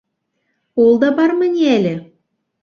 [0.83, 1.93] —Ул да бармы ни әле?